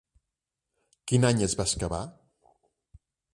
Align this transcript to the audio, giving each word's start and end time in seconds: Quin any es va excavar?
Quin 1.11 1.27
any 1.29 1.43
es 1.49 1.53
va 1.61 1.67
excavar? 1.69 2.01